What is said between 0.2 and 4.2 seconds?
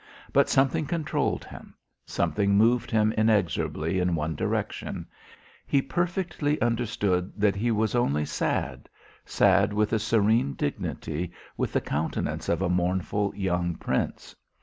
But something controlled him; something moved him inexorably in